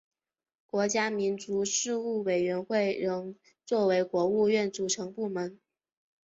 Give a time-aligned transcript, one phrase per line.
[0.65, 3.35] 国家民族事务委员会仍
[3.67, 5.59] 作为国务院组成部门。